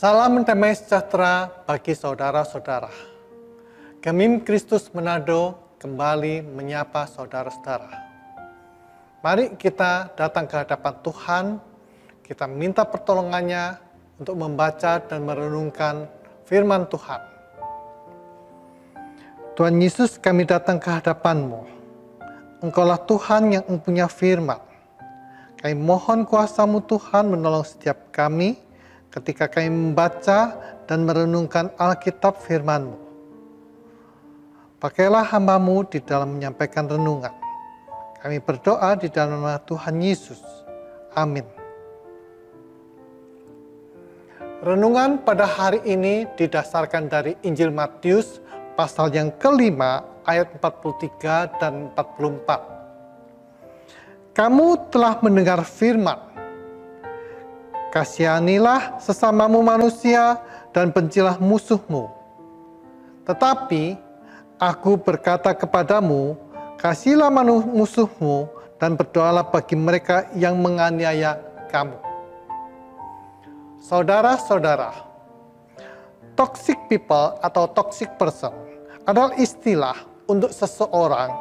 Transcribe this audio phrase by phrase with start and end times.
[0.00, 2.88] Salam damai sejahtera bagi saudara-saudara.
[4.00, 8.00] Kemim Kristus Manado kembali menyapa saudara-saudara.
[9.20, 11.44] Mari kita datang ke hadapan Tuhan,
[12.24, 13.76] kita minta pertolongannya
[14.16, 16.08] untuk membaca dan merenungkan
[16.48, 17.20] firman Tuhan.
[19.52, 21.60] Tuhan Yesus kami datang ke hadapanmu.
[22.64, 24.64] Engkaulah Tuhan yang mempunyai firman.
[25.60, 28.69] Kami mohon kuasamu Tuhan menolong setiap kami
[29.10, 30.54] ketika kami membaca
[30.86, 33.10] dan merenungkan Alkitab firman-Mu.
[34.80, 37.34] Pakailah hambamu di dalam menyampaikan renungan.
[38.22, 40.40] Kami berdoa di dalam nama Tuhan Yesus.
[41.12, 41.44] Amin.
[44.60, 48.40] Renungan pada hari ini didasarkan dari Injil Matius
[48.76, 54.36] pasal yang kelima ayat 43 dan 44.
[54.36, 56.16] Kamu telah mendengar firman,
[57.90, 60.38] kasihanilah sesamamu manusia
[60.70, 62.06] dan bencilah musuhmu.
[63.26, 63.98] Tetapi
[64.56, 66.38] aku berkata kepadamu,
[66.78, 67.28] kasihilah
[67.66, 68.46] musuhmu
[68.80, 71.36] dan berdoalah bagi mereka yang menganiaya
[71.68, 71.98] kamu.
[73.82, 74.94] Saudara-saudara,
[76.38, 78.54] toxic people atau toxic person
[79.04, 79.98] adalah istilah
[80.30, 81.34] untuk seseorang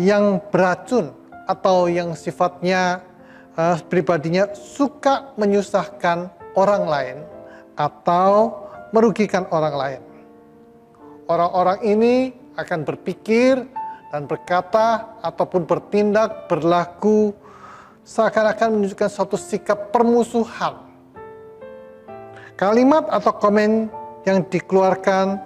[0.00, 1.12] yang beracun
[1.44, 3.04] atau yang sifatnya
[3.56, 7.16] uh, pribadinya suka menyusahkan orang lain
[7.78, 10.02] atau merugikan orang lain.
[11.30, 12.14] Orang-orang ini
[12.58, 13.62] akan berpikir
[14.10, 17.30] dan berkata ataupun bertindak berlaku
[18.02, 20.82] seakan-akan menunjukkan suatu sikap permusuhan.
[22.58, 23.88] Kalimat atau komen
[24.26, 25.38] yang dikeluarkan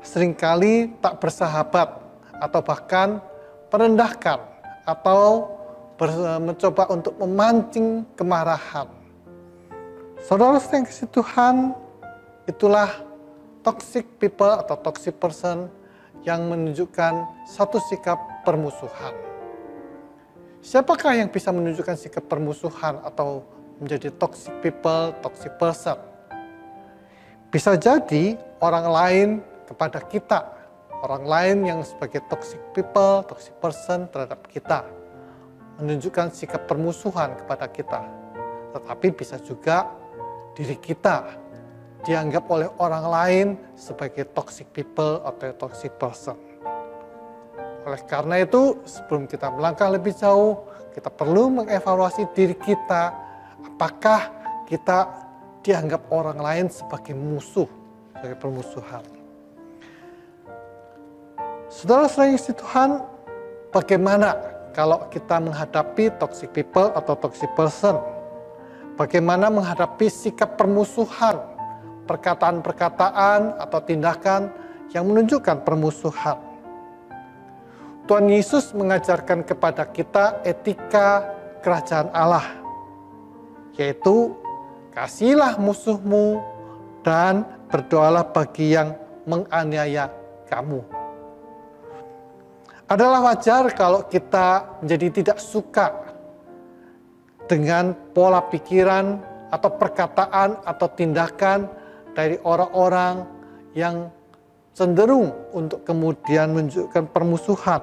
[0.00, 2.00] sering kali tak bersahabat
[2.40, 3.20] atau bahkan
[3.68, 4.40] merendahkan
[4.88, 5.50] atau
[6.40, 8.88] mencoba untuk memancing kemarahan.
[10.24, 11.76] Saudara yang kasih Tuhan,
[12.48, 12.88] itulah
[13.60, 15.68] toxic people atau toxic person
[16.24, 19.12] yang menunjukkan satu sikap permusuhan.
[20.60, 23.44] Siapakah yang bisa menunjukkan sikap permusuhan atau
[23.80, 25.96] menjadi toxic people, toxic person?
[27.52, 29.28] Bisa jadi orang lain
[29.68, 30.60] kepada kita
[31.00, 34.84] orang lain yang sebagai toxic people, toxic person terhadap kita.
[35.80, 38.04] Menunjukkan sikap permusuhan kepada kita.
[38.76, 39.88] Tetapi bisa juga
[40.52, 41.24] diri kita
[42.04, 43.46] dianggap oleh orang lain
[43.76, 46.36] sebagai toxic people atau toxic person.
[47.88, 53.16] Oleh karena itu, sebelum kita melangkah lebih jauh, kita perlu mengevaluasi diri kita.
[53.64, 54.32] Apakah
[54.68, 55.08] kita
[55.64, 57.68] dianggap orang lain sebagai musuh,
[58.16, 59.04] sebagai permusuhan.
[61.70, 63.00] Saudara-saudara isi Tuhan,
[63.70, 64.36] bagaimana
[64.70, 67.98] kalau kita menghadapi toxic people atau toxic person?
[68.94, 71.40] Bagaimana menghadapi sikap permusuhan,
[72.04, 74.52] perkataan-perkataan atau tindakan
[74.92, 76.36] yang menunjukkan permusuhan?
[78.04, 81.24] Tuhan Yesus mengajarkan kepada kita etika
[81.62, 82.44] kerajaan Allah,
[83.78, 84.34] yaitu
[84.92, 86.42] kasihilah musuhmu
[87.06, 90.10] dan berdoalah bagi yang menganiaya
[90.50, 90.99] kamu.
[92.90, 95.94] Adalah wajar kalau kita menjadi tidak suka
[97.46, 101.70] dengan pola pikiran atau perkataan atau tindakan
[102.18, 103.30] dari orang-orang
[103.78, 104.10] yang
[104.74, 107.78] cenderung untuk kemudian menunjukkan permusuhan.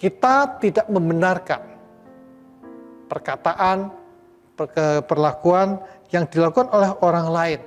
[0.00, 1.60] Kita tidak membenarkan
[3.04, 3.92] perkataan,
[5.04, 7.60] perlakuan yang dilakukan oleh orang lain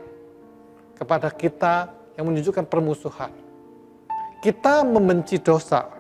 [0.98, 3.49] kepada kita yang menunjukkan permusuhan
[4.40, 5.92] kita membenci dosa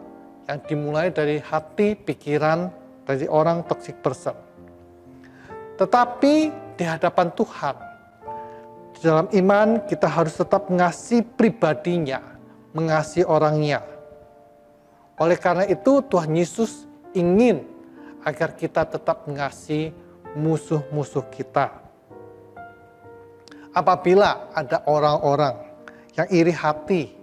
[0.47, 2.71] yang dimulai dari hati, pikiran
[3.03, 4.35] dari orang toxic person.
[5.75, 6.35] Tetapi
[6.79, 7.75] di hadapan Tuhan,
[8.95, 12.23] di dalam iman kita harus tetap mengasihi pribadinya,
[12.71, 13.83] mengasihi orangnya.
[15.19, 17.67] Oleh karena itu Tuhan Yesus ingin
[18.23, 19.91] agar kita tetap mengasihi
[20.39, 21.75] musuh-musuh kita.
[23.75, 25.55] Apabila ada orang-orang
[26.15, 27.18] yang iri hati,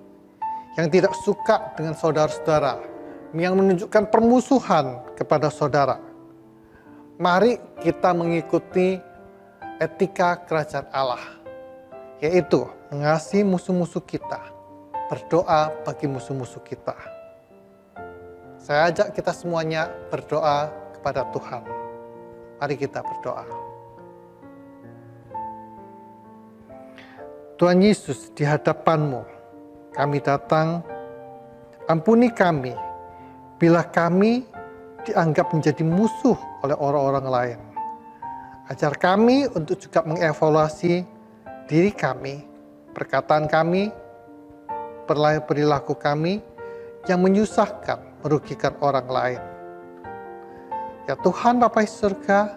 [0.76, 2.84] yang tidak suka dengan saudara-saudara,
[3.32, 5.96] yang menunjukkan permusuhan kepada saudara.
[7.16, 9.00] Mari kita mengikuti
[9.80, 11.24] etika kerajaan Allah,
[12.20, 14.52] yaitu mengasihi musuh-musuh kita,
[15.08, 16.92] berdoa bagi musuh-musuh kita.
[18.60, 20.68] Saya ajak kita semuanya berdoa
[21.00, 21.64] kepada Tuhan.
[22.60, 23.44] Mari kita berdoa.
[27.56, 29.35] Tuhan Yesus di hadapanmu,
[29.96, 30.84] kami datang,
[31.88, 32.76] ampuni kami
[33.56, 34.44] bila kami
[35.08, 37.58] dianggap menjadi musuh oleh orang-orang lain.
[38.68, 41.06] Ajar kami untuk juga mengevaluasi
[41.64, 42.44] diri kami,
[42.92, 43.88] perkataan kami,
[45.46, 46.44] perilaku kami
[47.06, 49.42] yang menyusahkan, merugikan orang lain.
[51.06, 52.50] Ya Tuhan Bapa surga,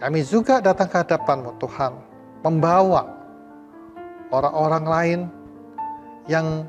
[0.00, 1.92] kami juga datang ke hadapan-Mu Tuhan,
[2.40, 3.04] membawa
[4.32, 5.20] orang-orang lain
[6.26, 6.66] yang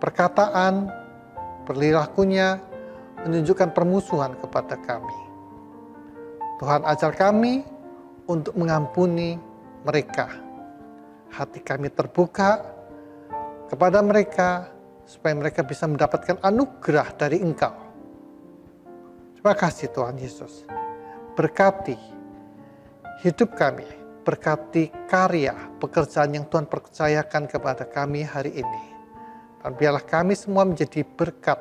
[0.00, 0.88] perkataan,
[1.64, 2.60] perilakunya
[3.24, 5.18] menunjukkan permusuhan kepada kami.
[6.60, 7.64] Tuhan ajar kami
[8.28, 9.36] untuk mengampuni
[9.84, 10.28] mereka.
[11.32, 12.62] Hati kami terbuka
[13.68, 14.70] kepada mereka
[15.04, 17.74] supaya mereka bisa mendapatkan anugerah dari Engkau.
[19.34, 20.64] Terima kasih Tuhan Yesus.
[21.34, 21.98] Berkati
[23.26, 23.84] hidup kami,
[24.22, 25.52] berkati karya
[25.82, 28.93] pekerjaan yang Tuhan percayakan kepada kami hari ini.
[29.64, 31.56] Dan biarlah kami semua menjadi berkat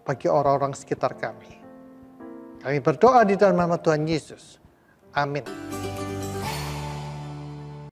[0.00, 1.60] bagi orang-orang sekitar kami.
[2.64, 4.56] Kami berdoa di dalam nama Tuhan Yesus.
[5.12, 5.44] Amin.